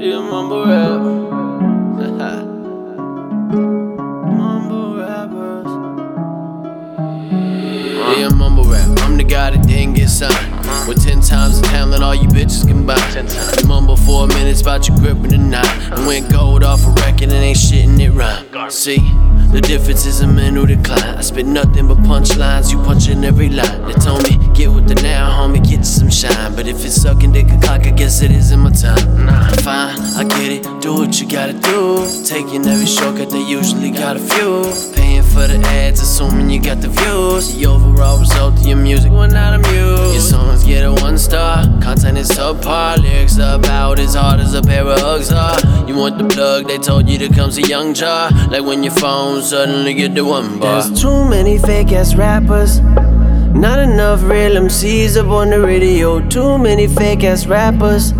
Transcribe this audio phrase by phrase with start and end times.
[0.00, 1.00] Yeah, mumble rap.
[4.38, 5.66] mumble rappers.
[8.16, 8.96] Yeah, mumble rap.
[9.00, 10.86] I'm the guy that didn't get signed.
[10.86, 13.28] With ten times the talent, all you bitches combined.
[13.60, 15.92] You mumble for a minute about your grip in the night.
[15.92, 18.70] And went gold off a record and ain't shitting it rhyme.
[18.70, 19.00] See,
[19.52, 21.16] the difference is a mental decline.
[21.16, 23.82] I spit nothing but punchlines, you punching every line.
[23.84, 26.56] They told me, get with the now, homie, get some shine.
[26.56, 29.26] But if it's sucking dick a clock, I guess it isn't my time.
[29.26, 32.08] Nah, fine, I get it, do what you gotta do.
[32.24, 34.64] Taking every shortcut, they usually got a few.
[34.94, 36.47] Paying for the ads, assuming you
[37.08, 37.54] views.
[37.54, 40.12] The overall result of your music, we're not amused.
[40.12, 42.98] Your songs get a one star, content is subpar.
[42.98, 45.88] Lyrics about as hard as a pair of Uggs are.
[45.88, 48.30] You want the plug, they told you to come see Young Jar.
[48.50, 50.82] Like when your phone suddenly get the one bar.
[50.82, 52.80] There's too many fake ass rappers.
[53.64, 56.20] Not enough real MCs up on the radio.
[56.28, 58.12] Too many fake ass rappers.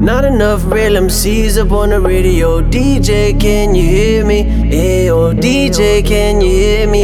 [0.00, 2.60] Not enough real MCs up on the radio.
[2.60, 4.44] DJ, can you hear me?
[4.44, 7.02] Ayo, oh, DJ, can you hear me?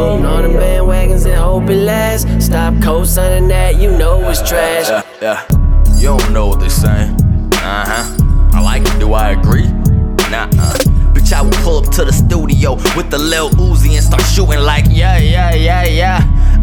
[0.00, 2.46] Ayo, on the bandwagons and hope it lasts.
[2.46, 4.88] Stop co-signing that, you know it's trash.
[4.88, 5.46] Yeah, yeah.
[5.96, 7.14] You don't know what they're saying.
[7.52, 8.16] Uh huh.
[8.52, 8.98] I like it.
[8.98, 9.66] Do I agree?
[10.30, 10.48] Nah.
[10.58, 10.74] uh
[11.12, 14.60] Bitch, I will pull up to the studio with the Lil Uzi and start shooting
[14.60, 16.20] like yeah, yeah, yeah, yeah.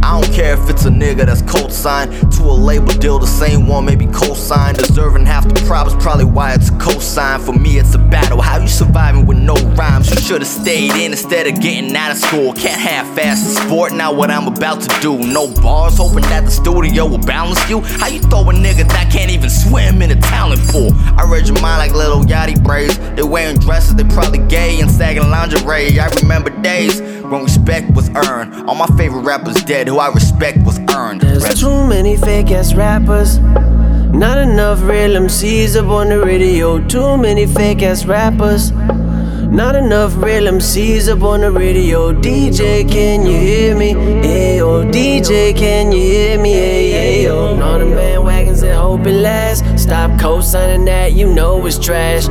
[0.07, 3.67] I don't care if it's a nigga that's co-signed to a label deal, the same
[3.67, 4.77] one maybe co-signed.
[4.77, 7.41] Deserving half the problems, probably why it's a co-sign.
[7.41, 8.39] For me, it's a battle.
[8.39, 10.09] How you surviving with no rhymes?
[10.09, 12.53] You should've stayed in instead of getting out of school.
[12.53, 13.91] Can't have fast in sport.
[13.91, 15.17] Now what I'm about to do?
[15.17, 17.81] No bars, hoping that the studio will balance you.
[17.81, 20.91] How you throw a nigga that can't even swim in a talent pool?
[21.19, 22.97] I read your mind like Lil Yachty braids.
[23.17, 25.99] They wearing dresses, they probably gay and sagging lingerie.
[25.99, 28.53] I remember days when respect was earned.
[28.69, 31.21] All my favorite rappers dead, who I respect was earned.
[31.21, 33.39] There's too many fake ass rappers.
[33.39, 36.79] Not enough real MCs up on the radio.
[36.87, 38.71] Too many fake ass rappers.
[38.71, 42.13] Not enough real MCs up on the radio.
[42.13, 43.93] DJ, can you hear me?
[43.93, 46.53] Ayo, oh, DJ, can you hear me?
[46.53, 49.81] Ayo, on the bandwagons and hope it lasts.
[49.81, 52.27] Stop co-signing that, you know it's trash.